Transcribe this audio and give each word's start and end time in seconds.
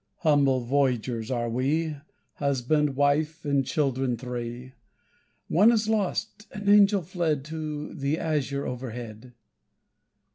Humble 0.21 0.61
voyagers 0.61 1.29
are 1.29 1.47
we, 1.47 1.97
Husband, 2.37 2.95
wife, 2.95 3.45
and 3.45 3.63
children 3.63 4.17
three 4.17 4.73
(One 5.47 5.71
is 5.71 5.87
lost 5.87 6.47
an 6.51 6.67
angel, 6.67 7.03
fled 7.03 7.45
To 7.45 7.93
the 7.93 8.17
azure 8.17 8.65
overhead!) 8.65 9.35